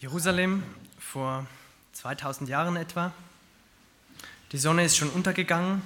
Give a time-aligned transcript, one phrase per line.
[0.00, 0.62] Jerusalem
[0.98, 1.46] vor
[1.92, 3.12] 2000 Jahren etwa.
[4.50, 5.82] Die Sonne ist schon untergegangen.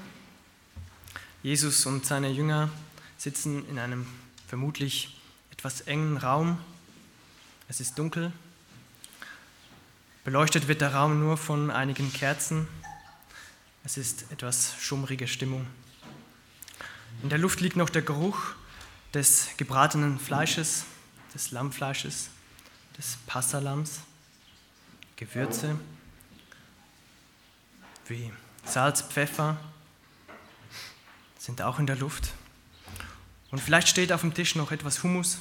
[1.42, 2.70] Jesus und seine Jünger
[3.18, 4.06] sitzen in einem
[4.46, 6.60] vermutlich etwas engen Raum.
[7.68, 8.30] Es ist dunkel.
[10.22, 12.68] Beleuchtet wird der Raum nur von einigen Kerzen.
[13.82, 15.66] Es ist etwas schummrige Stimmung.
[17.24, 18.38] In der Luft liegt noch der Geruch
[19.12, 20.84] des gebratenen Fleisches,
[21.34, 22.30] des Lammfleisches
[22.96, 24.00] des Passalams,
[25.16, 25.78] Gewürze
[28.06, 28.32] wie
[28.64, 29.56] Salz, Pfeffer
[31.38, 32.32] sind auch in der Luft.
[33.50, 35.38] Und vielleicht steht auf dem Tisch noch etwas Hummus.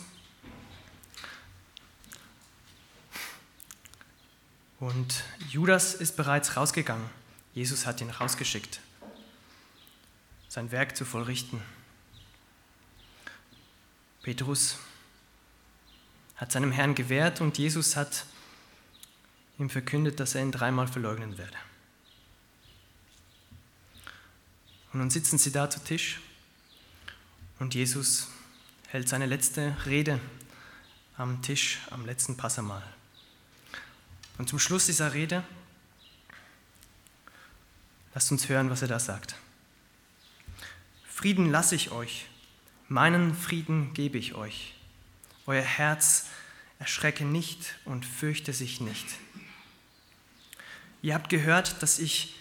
[4.79, 7.09] Und Judas ist bereits rausgegangen.
[7.53, 8.81] Jesus hat ihn rausgeschickt,
[10.49, 11.61] sein Werk zu vollrichten.
[14.23, 14.77] Petrus
[16.43, 18.25] hat seinem Herrn gewährt und Jesus hat
[19.57, 21.55] ihm verkündet, dass er ihn dreimal verleugnen werde.
[24.91, 26.19] Und nun sitzen sie da zu Tisch
[27.59, 28.27] und Jesus
[28.89, 30.19] hält seine letzte Rede
[31.15, 32.83] am Tisch, am letzten Passamal.
[34.37, 35.45] Und zum Schluss dieser Rede,
[38.13, 39.35] lasst uns hören, was er da sagt.
[41.07, 42.25] Frieden lasse ich euch,
[42.89, 44.72] meinen Frieden gebe ich euch.
[45.45, 46.27] Euer Herz
[46.79, 49.05] erschrecke nicht und fürchte sich nicht.
[51.01, 52.35] Ihr habt gehört, dass ich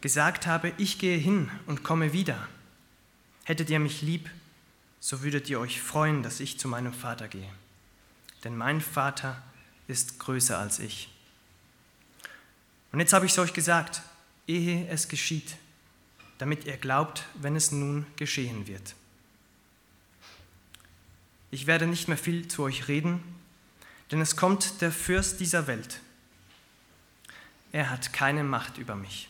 [0.00, 2.48] gesagt habe, ich gehe hin und komme wieder.
[3.44, 4.28] Hättet ihr mich lieb,
[5.00, 7.48] so würdet ihr euch freuen, dass ich zu meinem Vater gehe.
[8.44, 9.40] Denn mein Vater
[9.86, 11.08] ist größer als ich.
[12.90, 14.02] Und jetzt habe ich es euch gesagt,
[14.46, 15.56] ehe es geschieht,
[16.38, 18.94] damit ihr glaubt, wenn es nun geschehen wird.
[21.52, 23.22] Ich werde nicht mehr viel zu euch reden,
[24.10, 26.00] denn es kommt der Fürst dieser Welt.
[27.72, 29.28] Er hat keine Macht über mich.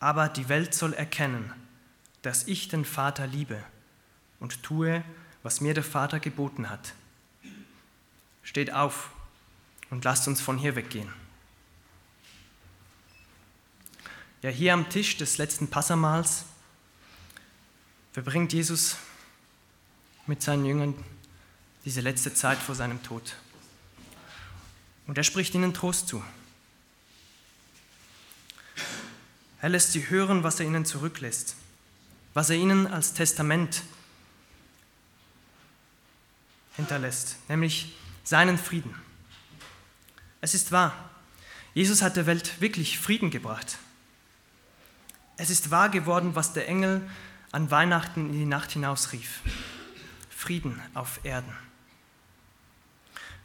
[0.00, 1.50] Aber die Welt soll erkennen,
[2.20, 3.64] dass ich den Vater liebe
[4.38, 5.02] und tue,
[5.42, 6.92] was mir der Vater geboten hat.
[8.42, 9.12] Steht auf
[9.88, 11.10] und lasst uns von hier weggehen.
[14.42, 16.44] Ja, hier am Tisch des letzten Passamals
[18.12, 18.98] verbringt Jesus
[20.32, 20.94] mit seinen Jüngern
[21.84, 23.36] diese letzte Zeit vor seinem Tod.
[25.06, 26.24] Und er spricht ihnen Trost zu.
[29.60, 31.54] Er lässt sie hören, was er ihnen zurücklässt,
[32.32, 33.82] was er ihnen als Testament
[36.76, 37.94] hinterlässt, nämlich
[38.24, 38.94] seinen Frieden.
[40.40, 41.10] Es ist wahr,
[41.74, 43.76] Jesus hat der Welt wirklich Frieden gebracht.
[45.36, 47.06] Es ist wahr geworden, was der Engel
[47.50, 49.42] an Weihnachten in die Nacht hinaus rief.
[50.42, 51.56] Frieden auf Erden.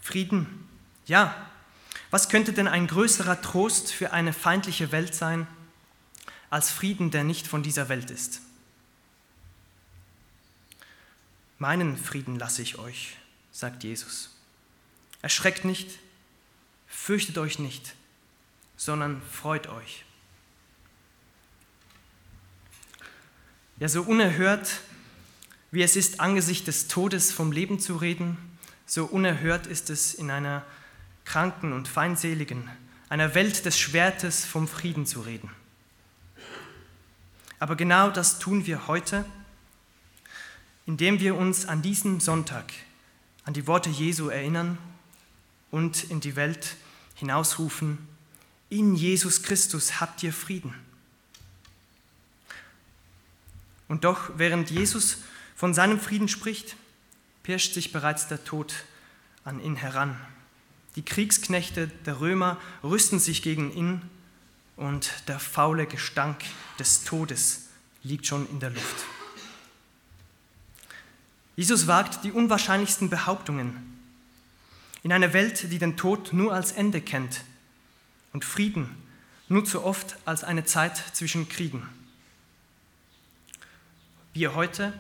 [0.02, 0.68] Frieden,
[1.06, 1.48] ja.
[2.10, 5.46] Was könnte denn ein größerer Trost für eine feindliche Welt sein,
[6.50, 8.42] als Frieden, der nicht von dieser Welt ist?
[11.60, 13.16] Meinen Frieden lasse ich euch,
[13.52, 14.36] sagt Jesus.
[15.22, 16.00] Erschreckt nicht,
[16.88, 17.94] fürchtet euch nicht,
[18.76, 20.04] sondern freut euch.
[23.78, 24.82] Ja, so unerhört
[25.72, 28.38] wie es ist, angesichts des Todes vom Leben zu reden,
[28.86, 30.66] so unerhört ist es in einer
[31.26, 32.70] kranken und feindseligen,
[33.10, 35.50] einer Welt des Schwertes vom Frieden zu reden.
[37.60, 39.26] Aber genau das tun wir heute,
[40.86, 42.72] indem wir uns an diesem Sonntag
[43.44, 44.78] an die Worte Jesu erinnern
[45.72, 46.76] und in die Welt
[47.16, 47.98] hinausrufen,
[48.70, 50.74] in Jesus Christus habt ihr Frieden.
[53.88, 55.20] Und doch, während Jesus
[55.58, 56.76] von seinem Frieden spricht,
[57.42, 58.76] pirscht sich bereits der Tod
[59.44, 60.16] an ihn heran.
[60.96, 64.04] Die Kriegsknechte der Römer rüsten sich gegen ihn
[64.76, 66.44] und der faule Gestank
[66.78, 67.70] des Todes
[68.04, 69.06] liegt schon in der Luft.
[71.56, 74.00] Jesus wagt die unwahrscheinlichsten Behauptungen.
[75.02, 77.44] In einer Welt, die den Tod nur als Ende kennt
[78.32, 78.96] und Frieden
[79.50, 81.90] nur zu oft als eine Zeit zwischen Kriegen.
[84.34, 84.94] Wir heute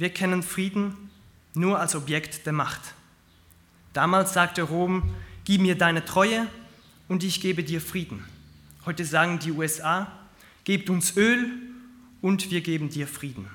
[0.00, 1.10] wir kennen Frieden
[1.52, 2.80] nur als Objekt der Macht.
[3.92, 5.14] Damals sagte Rom,
[5.44, 6.46] gib mir deine Treue
[7.08, 8.24] und ich gebe dir Frieden.
[8.86, 10.10] Heute sagen die USA,
[10.64, 11.52] gebt uns Öl
[12.22, 13.50] und wir geben dir Frieden.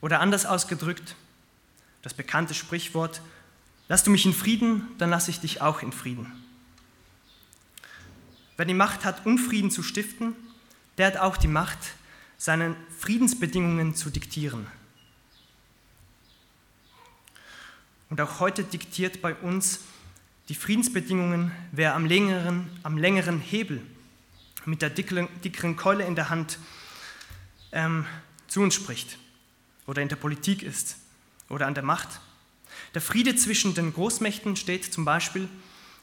[0.00, 1.14] Oder anders ausgedrückt,
[2.02, 3.22] das bekannte Sprichwort,
[3.88, 6.32] lass du mich in Frieden, dann lasse ich dich auch in Frieden.
[8.56, 10.34] Wer die Macht hat, Unfrieden zu stiften,
[10.98, 11.78] der hat auch die Macht,
[12.44, 14.66] seine Friedensbedingungen zu diktieren.
[18.10, 19.80] Und auch heute diktiert bei uns
[20.50, 23.80] die Friedensbedingungen, wer am längeren, am längeren Hebel
[24.66, 26.58] mit der dickeren, dickeren Keule in der Hand
[27.72, 28.04] ähm,
[28.46, 29.16] zu uns spricht
[29.86, 30.98] oder in der Politik ist
[31.48, 32.20] oder an der Macht.
[32.92, 35.48] Der Friede zwischen den Großmächten steht zum Beispiel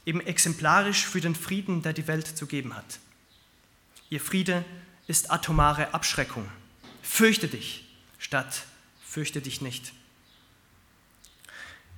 [0.06, 2.98] eben exemplarisch für den Frieden, der die Welt zu geben hat.
[4.10, 4.64] Ihr Friede
[5.06, 6.48] ist atomare Abschreckung.
[7.02, 7.82] Fürchte dich
[8.18, 8.66] statt
[9.12, 9.92] fürchte dich nicht.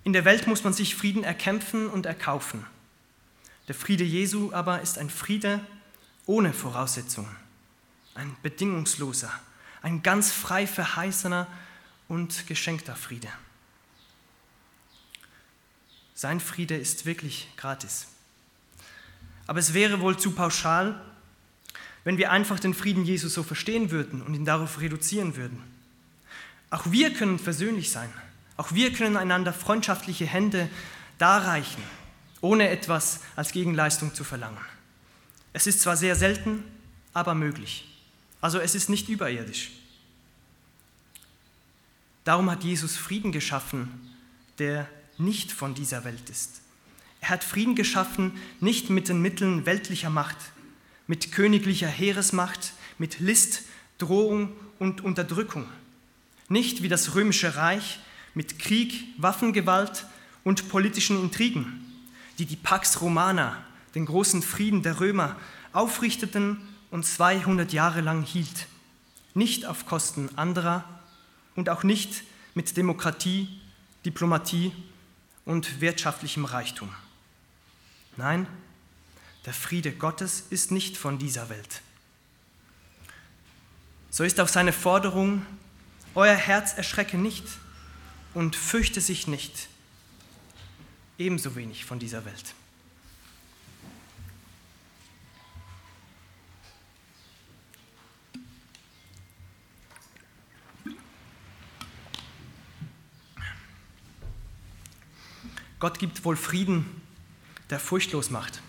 [0.02, 2.66] In der Welt muss man sich Frieden erkämpfen und erkaufen.
[3.68, 5.60] Der Friede Jesu aber ist ein Friede
[6.26, 7.34] ohne Voraussetzungen,
[8.14, 9.30] ein bedingungsloser,
[9.80, 11.46] ein ganz frei verheißener
[12.08, 13.28] und geschenkter Friede.
[16.14, 18.08] Sein Friede ist wirklich gratis.
[19.46, 21.00] Aber es wäre wohl zu pauschal,
[22.04, 25.62] wenn wir einfach den Frieden Jesus so verstehen würden und ihn darauf reduzieren würden.
[26.70, 28.12] Auch wir können versöhnlich sein.
[28.56, 30.68] Auch wir können einander freundschaftliche Hände
[31.18, 31.82] darreichen,
[32.40, 34.58] ohne etwas als Gegenleistung zu verlangen.
[35.52, 36.62] Es ist zwar sehr selten,
[37.12, 37.88] aber möglich.
[38.40, 39.70] Also es ist nicht überirdisch.
[42.24, 43.88] Darum hat Jesus Frieden geschaffen,
[44.58, 46.60] der nicht von dieser Welt ist.
[47.20, 50.36] Er hat Frieden geschaffen, nicht mit den Mitteln weltlicher Macht,
[51.06, 53.62] mit königlicher Heeresmacht, mit List,
[53.98, 55.66] Drohung und Unterdrückung.
[56.48, 58.00] Nicht wie das römische Reich
[58.34, 60.06] mit Krieg, Waffengewalt
[60.42, 61.84] und politischen Intrigen,
[62.38, 63.64] die die Pax Romana,
[63.94, 65.36] den großen Frieden der Römer,
[65.72, 66.58] aufrichteten
[66.90, 68.66] und 200 Jahre lang hielt.
[69.34, 70.84] Nicht auf Kosten anderer
[71.56, 72.22] und auch nicht
[72.54, 73.48] mit Demokratie,
[74.04, 74.72] Diplomatie
[75.44, 76.88] und wirtschaftlichem Reichtum.
[78.16, 78.46] Nein,
[79.46, 81.82] der Friede Gottes ist nicht von dieser Welt.
[84.10, 85.44] So ist auch seine Forderung,
[86.14, 87.44] euer Herz erschrecke nicht
[88.32, 89.68] und fürchte sich nicht,
[91.18, 92.54] ebenso wenig von dieser Welt.
[105.80, 107.02] Gott gibt wohl Frieden,
[107.68, 108.62] der furchtlos macht.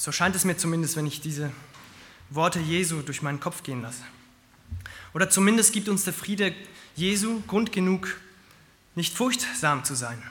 [0.00, 1.52] So scheint es mir zumindest, wenn ich diese
[2.30, 4.02] Worte Jesu durch meinen Kopf gehen lasse.
[5.12, 6.54] Oder zumindest gibt uns der Friede
[6.96, 8.16] Jesu Grund genug,
[8.94, 10.22] nicht furchtsam zu sein.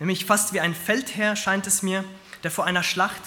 [0.00, 2.04] Nämlich fast wie ein Feldherr scheint es mir,
[2.42, 3.22] der vor einer Schlacht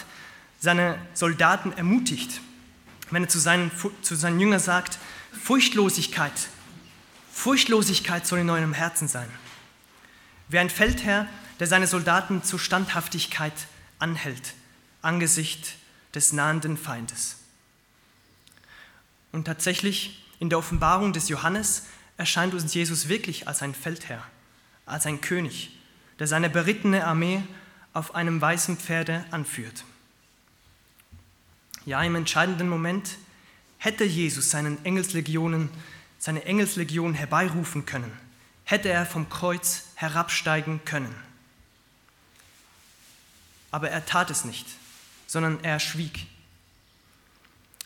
[0.59, 2.41] seine Soldaten ermutigt,
[3.09, 3.71] wenn er zu seinen,
[4.01, 4.99] zu seinen Jüngern sagt,
[5.31, 6.49] Furchtlosigkeit,
[7.31, 9.29] Furchtlosigkeit soll in eurem Herzen sein.
[10.49, 11.25] Wie ein Feldherr,
[11.61, 13.53] der seine Soldaten zur Standhaftigkeit
[13.97, 14.53] anhält,
[15.01, 15.73] angesichts
[16.13, 17.37] des nahenden Feindes.
[19.31, 21.83] Und tatsächlich in der Offenbarung des Johannes
[22.17, 24.23] erscheint uns Jesus wirklich als ein Feldherr,
[24.85, 25.71] als ein König,
[26.19, 27.43] der seine berittene Armee
[27.93, 29.83] auf einem weißen Pferde anführt.
[31.85, 33.17] Ja, im entscheidenden Moment
[33.77, 35.69] hätte Jesus seinen Engelslegionen,
[36.19, 38.11] seine Engelslegion herbeirufen können,
[38.65, 41.15] hätte er vom Kreuz herabsteigen können.
[43.71, 44.67] Aber er tat es nicht,
[45.27, 46.25] sondern er schwieg.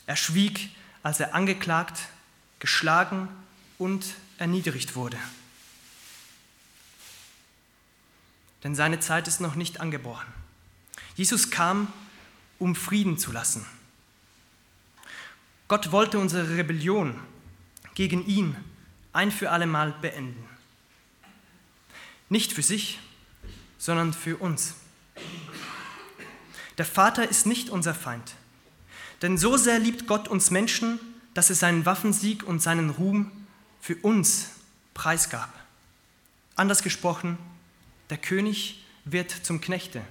[0.05, 0.69] Er schwieg,
[1.03, 2.07] als er angeklagt
[2.59, 3.27] geschlagen
[3.77, 5.17] und erniedrigt wurde.
[8.63, 10.31] Denn seine Zeit ist noch nicht angebrochen.
[11.15, 11.91] Jesus kam,
[12.59, 13.65] um Frieden zu lassen.
[15.67, 17.19] Gott wollte unsere Rebellion
[17.95, 18.55] gegen ihn
[19.13, 20.47] ein für allemal beenden.
[22.29, 22.99] Nicht für sich,
[23.77, 24.75] sondern für uns.
[26.81, 28.33] Der Vater ist nicht unser Feind,
[29.21, 30.99] denn so sehr liebt Gott uns Menschen,
[31.35, 33.31] dass er seinen Waffensieg und seinen Ruhm
[33.79, 34.49] für uns
[34.95, 35.53] preisgab.
[36.55, 37.37] Anders gesprochen,
[38.09, 40.01] der König wird zum Knechte,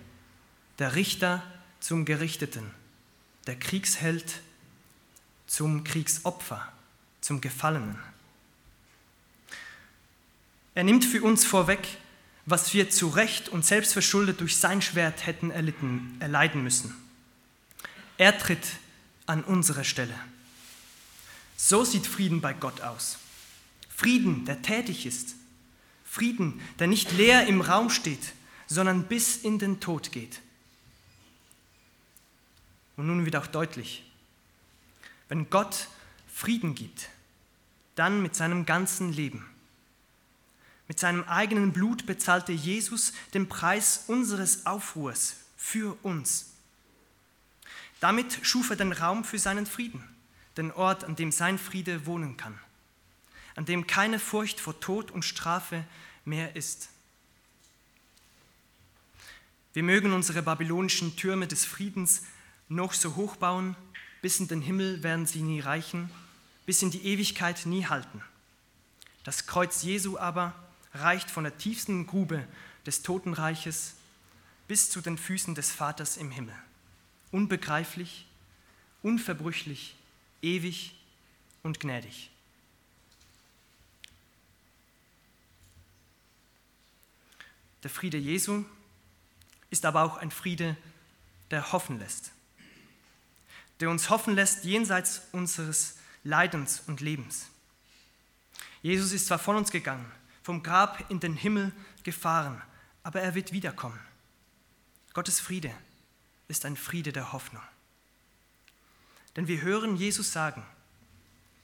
[0.79, 1.43] der Richter
[1.81, 2.71] zum Gerichteten,
[3.49, 4.41] der Kriegsheld
[5.49, 6.69] zum Kriegsopfer,
[7.21, 7.99] zum Gefallenen.
[10.77, 11.99] Er nimmt für uns vorweg,
[12.47, 16.95] was wir zu Recht und selbstverschuldet durch sein Schwert hätten erlitten, erleiden müssen.
[18.19, 18.67] Er tritt
[19.27, 20.15] an unsere Stelle.
[21.57, 23.19] So sieht Frieden bei Gott aus.
[23.89, 25.35] Frieden, der tätig ist.
[26.05, 28.33] Frieden, der nicht leer im Raum steht,
[28.67, 30.41] sondern bis in den Tod geht.
[32.97, 34.05] Und nun wird auch deutlich,
[35.29, 35.89] wenn Gott
[36.33, 37.09] Frieden gibt,
[37.95, 39.50] dann mit seinem ganzen Leben.
[40.91, 46.47] Mit seinem eigenen Blut bezahlte Jesus den Preis unseres Aufruhrs für uns.
[48.01, 50.03] Damit schuf er den Raum für seinen Frieden
[50.57, 52.59] den Ort, an dem sein Friede wohnen kann,
[53.55, 55.85] an dem keine Furcht vor Tod und Strafe
[56.25, 56.89] mehr ist.
[59.75, 62.23] Wir mögen unsere babylonischen Türme des Friedens
[62.69, 63.77] noch so hoch bauen,
[64.23, 66.11] bis in den Himmel werden sie nie reichen,
[66.67, 68.25] bis in die Ewigkeit nie halten.
[69.23, 70.53] Das Kreuz Jesu aber
[70.95, 72.47] reicht von der tiefsten Grube
[72.87, 73.95] des Totenreiches
[74.69, 76.55] bis zu den Füßen des Vaters im Himmel.
[77.31, 78.27] Unbegreiflich,
[79.03, 79.97] unverbrüchlich,
[80.43, 80.95] ewig
[81.63, 82.31] und gnädig.
[87.83, 88.65] Der Friede Jesu
[89.71, 90.77] ist aber auch ein Friede,
[91.51, 92.33] der hoffen lässt.
[93.81, 97.47] Der uns hoffen lässt jenseits unseres Leidens und Lebens.
[98.83, 100.11] Jesus ist zwar von uns gegangen,
[100.43, 102.61] vom Grab in den Himmel gefahren,
[103.03, 103.99] aber er wird wiederkommen.
[105.13, 105.73] Gottes Friede
[106.49, 107.63] ist ein Friede der Hoffnung.
[109.37, 110.65] Denn wir hören Jesus sagen,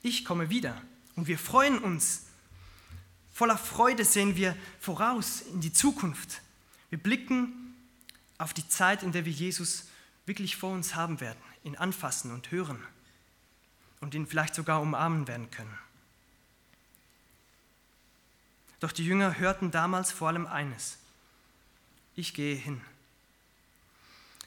[0.02, 0.80] ich komme wieder
[1.16, 2.26] und wir freuen uns.
[3.32, 6.42] Voller Freude sehen wir voraus in die Zukunft.
[6.90, 7.74] Wir blicken
[8.38, 9.88] auf die Zeit, in der wir Jesus
[10.26, 12.82] wirklich vor uns haben werden, ihn anfassen und hören
[14.00, 15.76] und ihn vielleicht sogar umarmen werden können.
[18.80, 20.98] Doch die Jünger hörten damals vor allem eines,
[22.14, 22.80] ich gehe hin.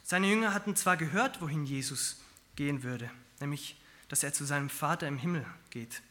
[0.03, 2.17] Seine Jünger hatten zwar gehört, wohin Jesus
[2.55, 3.75] gehen würde, nämlich,
[4.07, 6.01] dass er zu seinem Vater im Himmel geht.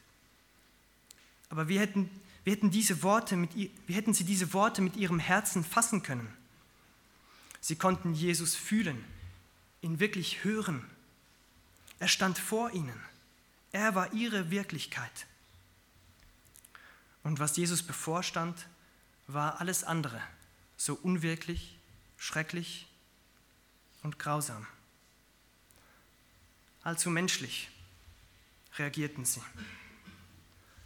[1.50, 2.10] Aber wie hätten,
[2.44, 6.32] wie hätten, diese Worte mit, wie hätten sie diese Worte mit ihrem Herzen fassen können?
[7.60, 9.04] Sie konnten Jesus fühlen,
[9.82, 10.84] ihn wirklich hören.
[11.98, 13.00] Er stand vor ihnen.
[13.72, 15.26] Er war ihre Wirklichkeit.
[17.28, 18.66] Und was Jesus bevorstand,
[19.26, 20.18] war alles andere,
[20.78, 21.76] so unwirklich,
[22.16, 22.88] schrecklich
[24.02, 24.66] und grausam.
[26.82, 27.68] Allzu menschlich
[28.78, 29.42] reagierten sie.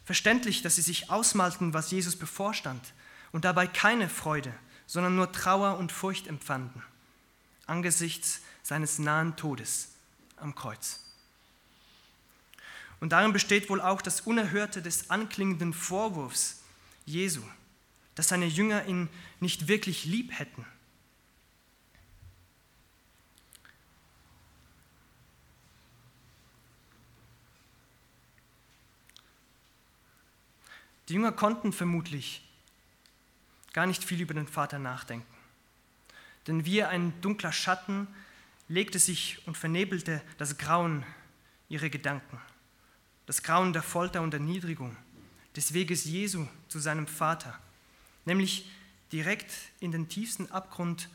[0.04, 2.92] Verständlich, dass sie sich ausmalten, was Jesus bevorstand
[3.30, 4.52] und dabei keine Freude,
[4.88, 6.82] sondern nur Trauer und Furcht empfanden
[7.68, 9.90] angesichts seines nahen Todes
[10.38, 10.98] am Kreuz.
[13.02, 16.62] Und darin besteht wohl auch das Unerhörte des anklingenden Vorwurfs
[17.04, 17.42] Jesu,
[18.14, 19.08] dass seine Jünger ihn
[19.40, 20.64] nicht wirklich lieb hätten.
[31.08, 32.48] Die Jünger konnten vermutlich
[33.72, 35.26] gar nicht viel über den Vater nachdenken.
[36.46, 38.06] Denn wie ein dunkler Schatten
[38.68, 41.04] legte sich und vernebelte das Grauen
[41.68, 42.40] ihrer Gedanken,
[43.32, 44.94] das Grauen der Folter und Erniedrigung,
[45.56, 47.58] des Weges Jesu zu seinem Vater,
[48.26, 48.70] nämlich
[49.10, 51.08] direkt in den tiefsten Abgrund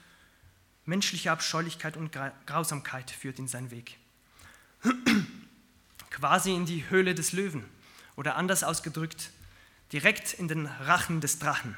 [0.85, 3.99] menschlicher Abscheulichkeit und Grausamkeit führt in seinen Weg.
[6.09, 7.63] Quasi in die Höhle des Löwen
[8.15, 9.29] oder anders ausgedrückt,
[9.93, 11.75] direkt in den Rachen des Drachen,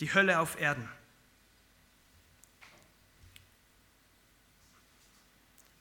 [0.00, 0.86] die Hölle auf Erden.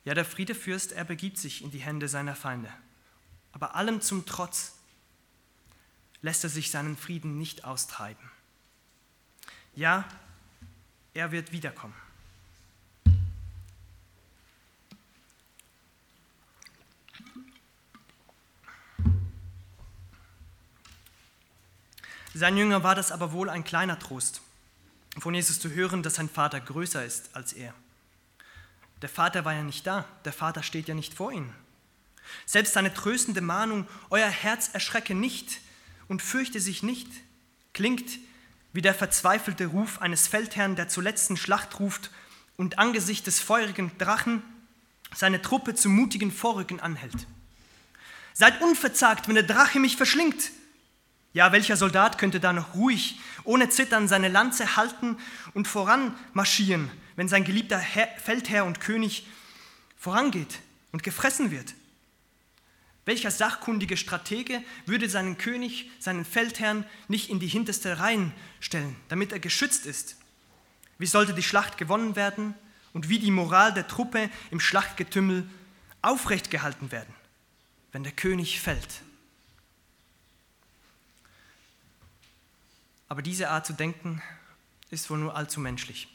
[0.05, 2.71] Ja, der Friedefürst, er begibt sich in die Hände seiner Feinde.
[3.57, 4.73] Aber allem zum Trotz
[6.21, 8.29] lässt er sich seinen Frieden nicht austreiben.
[9.73, 10.07] Ja,
[11.15, 11.95] er wird wiederkommen.
[22.35, 24.41] Sein Jünger war das aber wohl ein kleiner Trost,
[25.17, 27.73] von Jesus zu hören, dass sein Vater größer ist als er.
[29.01, 31.66] Der Vater war ja nicht da, der Vater steht ja nicht vor ihnen.
[32.45, 35.59] Selbst seine tröstende Mahnung, euer Herz erschrecke nicht
[36.07, 37.09] und fürchte sich nicht,
[37.73, 38.19] klingt
[38.73, 42.11] wie der verzweifelte Ruf eines Feldherrn, der zur letzten Schlacht ruft
[42.57, 44.41] und angesichts des feurigen Drachen
[45.15, 47.27] seine Truppe zum mutigen Vorrücken anhält.
[48.33, 50.51] Seid unverzagt, wenn der Drache mich verschlingt.
[51.33, 55.17] Ja, welcher Soldat könnte da noch ruhig, ohne Zittern seine Lanze halten
[55.53, 59.27] und voran marschieren, wenn sein geliebter Herr, Feldherr und König
[59.97, 60.59] vorangeht
[60.91, 61.73] und gefressen wird?
[63.07, 69.31] Welcher sachkundige Stratege würde seinen König, seinen Feldherrn nicht in die hinterste Reihen stellen, damit
[69.31, 70.17] er geschützt ist?
[70.97, 72.53] Wie sollte die Schlacht gewonnen werden
[72.91, 75.49] und wie die Moral der Truppe im Schlachtgetümmel
[76.01, 77.13] aufrecht gehalten werden,
[77.93, 79.01] wenn der König fällt?
[83.07, 84.21] Aber diese Art zu denken
[84.89, 86.09] ist wohl nur allzu menschlich.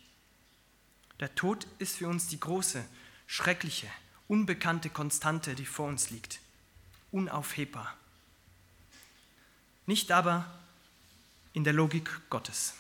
[1.21, 2.85] Der Tod ist für uns die große,
[3.27, 3.87] schreckliche,
[4.29, 6.39] unbekannte Konstante, die vor uns liegt,
[7.13, 7.95] unaufhebbar.
[9.87, 10.51] Nicht aber
[11.53, 12.75] in der Logik Gottes.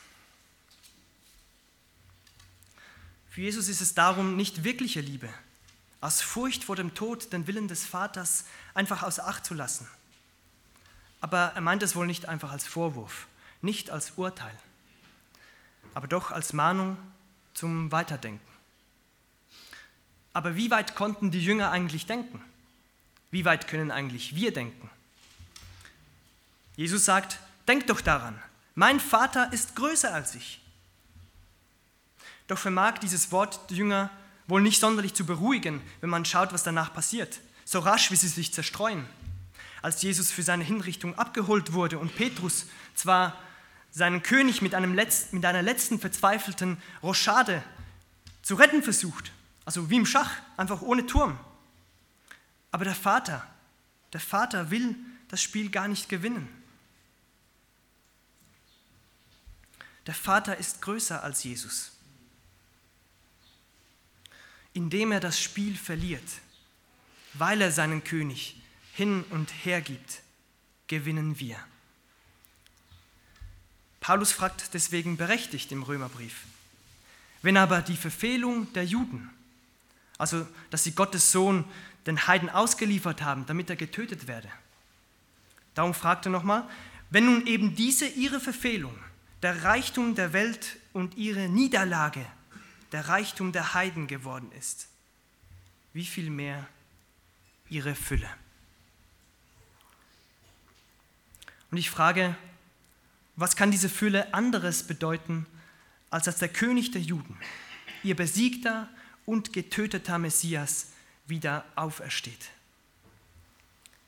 [3.31, 5.29] Für Jesus ist es darum nicht wirkliche Liebe,
[6.01, 9.89] aus Furcht vor dem Tod den Willen des Vaters einfach außer Acht zu lassen.
[11.21, 13.29] Aber er meint es wohl nicht einfach als Vorwurf,
[13.63, 14.55] nicht als Urteil,
[15.95, 16.99] aber doch als Mahnung
[17.55, 18.53] zum Weiterdenken.
[20.33, 22.43] Aber wie weit konnten die Jünger eigentlich denken?
[23.33, 24.89] Wie weit können eigentlich wir denken?
[26.77, 28.41] Jesus sagt, denkt doch daran,
[28.75, 30.61] mein Vater ist größer als ich.
[32.47, 34.11] Doch vermag dieses Wort die Jünger
[34.47, 38.29] wohl nicht sonderlich zu beruhigen, wenn man schaut, was danach passiert, so rasch wie sie
[38.29, 39.07] sich zerstreuen.
[39.81, 43.39] Als Jesus für seine Hinrichtung abgeholt wurde und Petrus zwar
[43.91, 47.63] seinen König mit, einem letzten, mit einer letzten verzweifelten Rochade
[48.43, 49.33] zu retten versucht,
[49.65, 51.39] also wie im Schach, einfach ohne Turm.
[52.73, 53.47] Aber der Vater,
[54.13, 54.97] der Vater will
[55.29, 56.49] das Spiel gar nicht gewinnen.
[60.07, 61.93] Der Vater ist größer als Jesus.
[64.73, 66.25] Indem er das Spiel verliert,
[67.35, 68.61] weil er seinen König
[68.95, 70.23] hin und her gibt,
[70.87, 71.59] gewinnen wir.
[74.01, 76.43] Paulus fragt deswegen berechtigt im Römerbrief,
[77.43, 79.31] wenn aber die Verfehlung der Juden,
[80.19, 81.65] also dass sie Gottes Sohn
[82.07, 84.49] den Heiden ausgeliefert haben, damit er getötet werde,
[85.75, 86.69] darum fragt er nochmal,
[87.11, 88.97] wenn nun eben diese ihre Verfehlung
[89.43, 92.25] der Reichtum der Welt und ihre Niederlage
[92.93, 94.89] der Reichtum der Heiden geworden ist,
[95.93, 96.67] wie viel mehr
[97.69, 98.29] ihre Fülle.
[101.71, 102.37] Und ich frage,
[103.37, 105.47] was kann diese Fülle anderes bedeuten,
[106.11, 107.37] als dass der König der Juden,
[108.03, 108.89] ihr besiegter
[109.25, 110.92] und getöteter Messias,
[111.33, 112.51] wieder aufersteht?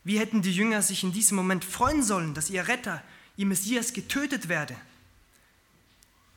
[0.05, 3.03] Wie hätten die Jünger sich in diesem Moment freuen sollen, dass ihr Retter,
[3.39, 4.77] ihr Messias getötet werde?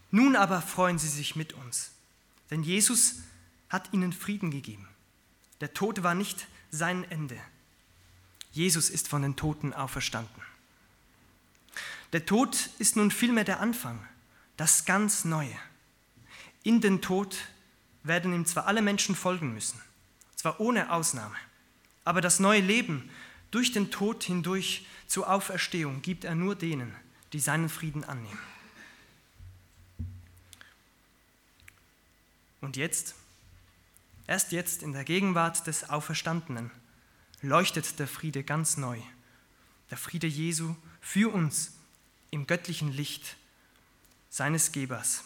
[0.10, 1.91] Nun aber freuen sie sich mit uns,
[2.50, 3.17] denn Jesus
[3.67, 4.88] hat ihnen Frieden gegeben.
[5.60, 7.38] Der Tod war nicht sein Ende.
[8.53, 10.41] Jesus ist von den Toten auferstanden.
[12.13, 14.00] Der Tod ist nun vielmehr der Anfang,
[14.56, 15.60] das ganz Neue.
[16.63, 17.36] In den Tod
[18.03, 19.82] werden ihm zwar alle Menschen folgen müssen,
[20.48, 21.36] zwar ohne Ausnahme,
[22.05, 23.10] aber das neue Leben
[23.51, 26.96] durch den Tod hindurch zur Auferstehung gibt er nur denen,
[27.33, 28.40] die seinen Frieden annehmen.
[32.62, 33.14] Und jetzt,
[34.25, 36.72] erst jetzt in der Gegenwart des Auferstandenen,
[37.42, 39.01] leuchtet der Friede ganz neu.
[39.92, 41.74] Der Friede Jesu für uns
[42.31, 43.36] im göttlichen Licht
[44.29, 45.25] seines Gebers.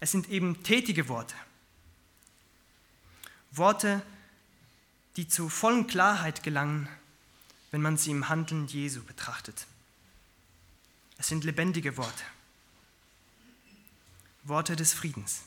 [0.00, 1.34] Es sind eben tätige Worte.
[3.52, 4.02] Worte,
[5.16, 6.88] die zu vollen Klarheit gelangen,
[7.70, 9.66] wenn man sie im Handeln Jesu betrachtet.
[11.18, 12.22] Es sind lebendige Worte.
[14.44, 15.42] Worte des Friedens.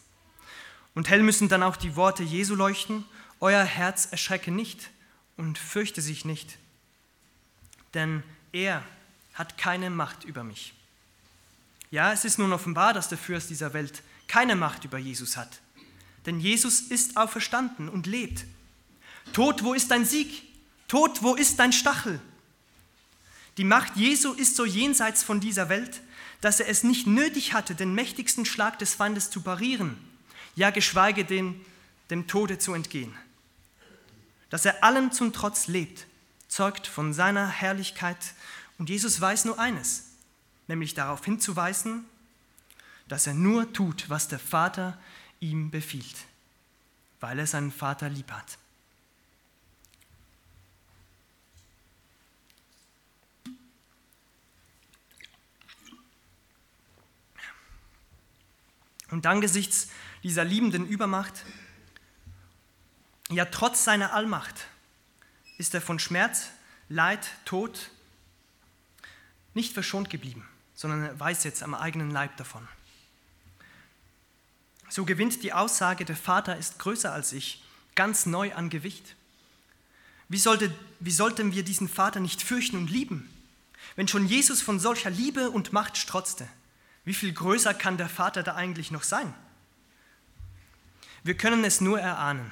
[0.94, 3.06] Und hell müssen dann auch die Worte Jesu leuchten,
[3.40, 4.90] euer Herz erschrecke nicht
[5.36, 6.58] und fürchte sich nicht,
[7.94, 8.84] denn er
[9.34, 10.74] hat keine Macht über mich.
[11.90, 15.60] Ja, es ist nun offenbar, dass der Fürst dieser Welt keine Macht über Jesus hat,
[16.26, 18.46] denn Jesus ist auferstanden und lebt.
[19.34, 20.44] Tod, wo ist dein Sieg?
[20.88, 22.20] Tod, wo ist dein Stachel?
[23.58, 26.02] Die Macht Jesu ist so jenseits von dieser Welt,
[26.42, 29.98] dass er es nicht nötig hatte, den mächtigsten Schlag des Feindes zu parieren,
[30.56, 31.62] ja geschweige denn
[32.10, 33.14] dem Tode zu entgehen.
[34.50, 36.06] Dass er allen zum Trotz lebt,
[36.48, 38.18] zeugt von seiner Herrlichkeit
[38.78, 40.06] und Jesus weiß nur eines,
[40.68, 42.06] nämlich darauf hinzuweisen,
[43.08, 44.98] dass er nur tut, was der Vater
[45.44, 46.26] ihm befiehlt,
[47.20, 48.58] weil er seinen Vater lieb hat.
[59.12, 59.90] Und angesichts
[60.24, 61.46] dieser liebenden Übermacht,
[63.30, 64.68] ja trotz seiner Allmacht,
[65.58, 66.50] ist er von Schmerz,
[66.90, 67.92] Leid, Tod
[69.54, 72.68] nicht verschont geblieben, sondern er weiß jetzt am eigenen Leib davon.
[74.94, 77.64] So gewinnt die Aussage, der Vater ist größer als ich,
[77.96, 79.16] ganz neu an Gewicht.
[80.30, 83.28] Wie, sollte, wie sollten wir diesen Vater nicht fürchten und lieben,
[83.96, 86.48] wenn schon Jesus von solcher Liebe und Macht strotzte?
[87.06, 89.34] Wie viel größer kann der Vater da eigentlich noch sein?
[91.24, 92.52] Wir können es nur erahnen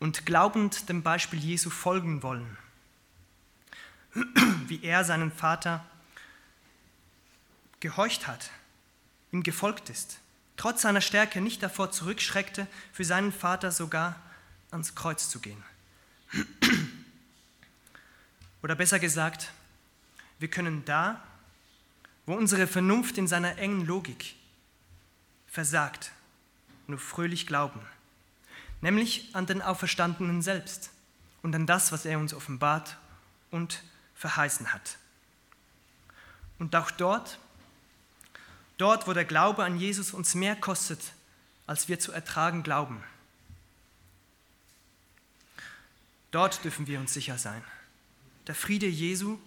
[0.00, 2.56] und glaubend dem Beispiel Jesu folgen wollen,
[4.68, 5.84] wie er seinen Vater
[7.80, 8.50] gehorcht hat,
[9.32, 10.21] ihm gefolgt ist,
[10.62, 14.14] trotz seiner Stärke nicht davor zurückschreckte, für seinen Vater sogar
[14.70, 15.60] ans Kreuz zu gehen.
[18.62, 19.50] Oder besser gesagt,
[20.38, 21.20] wir können da,
[22.26, 24.36] wo unsere Vernunft in seiner engen Logik
[25.48, 26.12] versagt,
[26.86, 27.80] nur fröhlich glauben,
[28.82, 30.90] nämlich an den Auferstandenen selbst
[31.42, 32.98] und an das, was er uns offenbart
[33.50, 33.82] und
[34.14, 34.96] verheißen hat.
[36.60, 37.40] Und auch dort,
[38.82, 40.98] Dort, wo der Glaube an Jesus uns mehr kostet,
[41.68, 43.00] als wir zu ertragen glauben.
[46.32, 47.62] Dort dürfen wir uns sicher sein.
[48.48, 49.38] Der Friede Jesu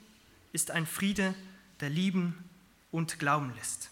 [0.53, 1.35] ist ein Friede,
[1.81, 2.49] der lieben
[2.93, 3.89] und glauben lässt,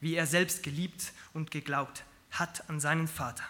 [0.00, 3.44] wie er selbst geliebt und geglaubt hat an seinen Vater.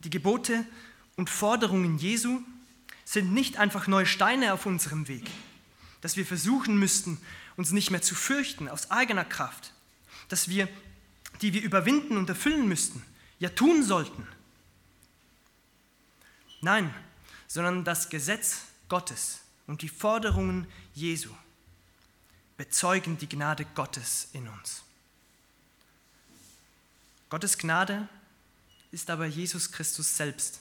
[0.00, 0.66] Die Gebote
[1.16, 2.42] und Forderungen Jesu
[3.06, 5.30] sind nicht einfach neue Steine auf unserem Weg,
[6.02, 7.18] dass wir versuchen müssten,
[7.56, 9.72] uns nicht mehr zu fürchten aus eigener Kraft,
[10.28, 10.68] dass wir,
[11.40, 13.04] die wir überwinden und erfüllen müssten,
[13.38, 14.26] ja tun sollten.
[16.60, 16.94] Nein,
[17.48, 21.30] sondern das Gesetz Gottes und die Forderungen Jesu
[22.56, 24.82] bezeugen die Gnade Gottes in uns.
[27.28, 28.08] Gottes Gnade
[28.90, 30.60] ist aber Jesus Christus selbst,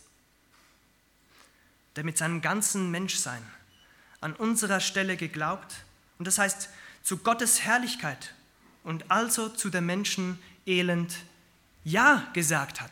[1.96, 3.44] der mit seinem ganzen Menschsein
[4.22, 5.76] an unserer Stelle geglaubt
[6.18, 6.70] und das heißt
[7.04, 8.34] zu Gottes Herrlichkeit
[8.84, 11.18] und also zu der Menschen Elend
[11.84, 12.92] Ja gesagt hat.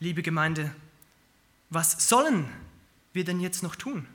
[0.00, 0.74] Liebe Gemeinde,
[1.70, 2.48] was sollen
[3.12, 4.06] wir denn jetzt noch tun?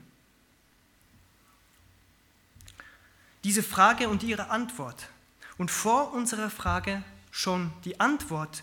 [3.44, 5.08] Diese Frage und ihre Antwort
[5.56, 8.62] und vor unserer Frage schon die Antwort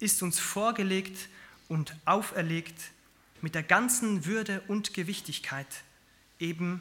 [0.00, 1.28] ist uns vorgelegt
[1.68, 2.90] und auferlegt
[3.42, 5.66] mit der ganzen Würde und Gewichtigkeit
[6.38, 6.80] eben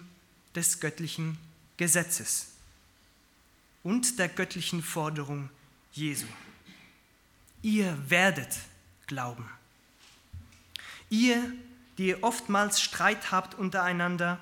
[0.56, 1.38] des göttlichen
[1.78, 2.48] Gesetzes
[3.84, 5.50] und der göttlichen Forderung
[5.94, 6.28] Jesu.
[7.62, 8.56] Ihr werdet
[9.08, 9.50] glauben.
[11.10, 11.52] Ihr,
[11.98, 14.40] die ihr oftmals Streit habt untereinander,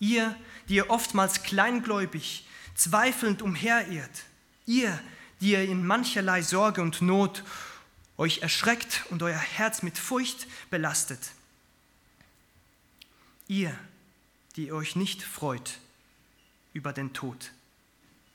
[0.00, 0.34] ihr,
[0.68, 4.24] die ihr oftmals kleingläubig, zweifelnd umherirrt,
[4.68, 5.00] Ihr,
[5.40, 7.42] die ihr in mancherlei Sorge und Not
[8.18, 11.30] euch erschreckt und euer Herz mit Furcht belastet.
[13.48, 13.76] Ihr,
[14.56, 15.78] die euch nicht freut
[16.72, 17.52] über den Tod,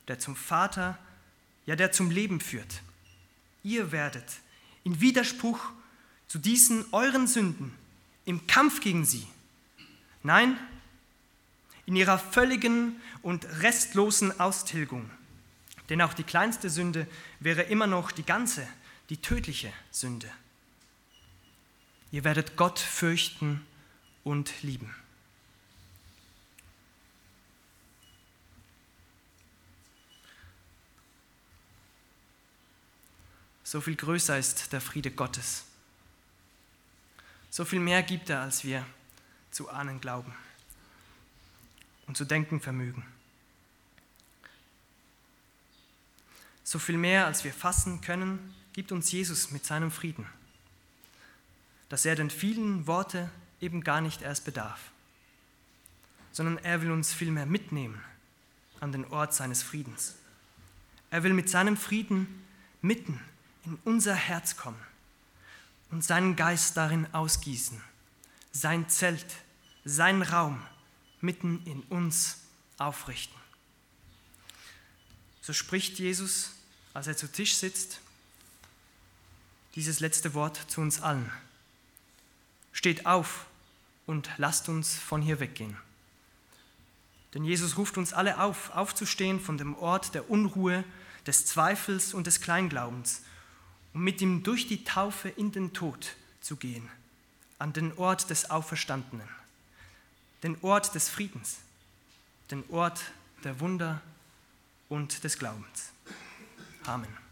[0.08, 0.97] der zum Vater,
[1.65, 2.82] ja der zum Leben führt.
[3.63, 4.26] Ihr werdet
[4.84, 5.60] in Widerspruch
[6.28, 7.73] zu diesen euren Sünden
[8.26, 9.28] im Kampf gegen sie,
[10.23, 10.58] nein,
[11.86, 15.10] in ihrer völligen und restlosen Austilgung
[15.89, 17.08] denn auch die kleinste Sünde
[17.39, 18.67] wäre immer noch die ganze,
[19.10, 20.30] die tödliche Sünde.
[22.12, 23.65] Ihr werdet Gott fürchten
[24.23, 24.95] und lieben.
[33.73, 35.63] So viel größer ist der Friede Gottes.
[37.49, 38.86] So viel mehr gibt er, als wir
[39.49, 40.31] zu ahnen glauben
[42.05, 43.03] und zu denken vermögen.
[46.63, 50.27] So viel mehr, als wir fassen können, gibt uns Jesus mit seinem Frieden,
[51.89, 54.91] dass er den vielen Worte eben gar nicht erst bedarf,
[56.31, 57.99] sondern er will uns vielmehr mitnehmen
[58.81, 60.13] an den Ort seines Friedens.
[61.09, 62.27] Er will mit seinem Frieden
[62.83, 63.19] mitten
[63.65, 64.82] in unser Herz kommen
[65.91, 67.82] und seinen Geist darin ausgießen,
[68.52, 69.26] sein Zelt,
[69.86, 70.62] sein Raum
[71.21, 72.39] mitten in uns
[72.78, 73.39] aufrichten.
[75.41, 76.52] So spricht Jesus,
[76.93, 77.99] als er zu Tisch sitzt,
[79.76, 81.32] dieses letzte Wort zu uns allen.
[82.71, 83.45] Steht auf
[84.06, 85.78] und lasst uns von hier weggehen.
[87.34, 90.84] Denn Jesus ruft uns alle auf, aufzustehen von dem Ort der Unruhe,
[91.26, 93.21] des Zweifels und des Kleinglaubens,
[93.93, 96.89] um mit ihm durch die Taufe in den Tod zu gehen,
[97.60, 99.27] an den Ort des Auferstandenen,
[100.41, 101.60] den Ort des Friedens,
[102.51, 103.01] den Ort
[103.43, 104.01] der Wunder
[104.89, 105.91] und des Glaubens.
[106.86, 107.22] Amen.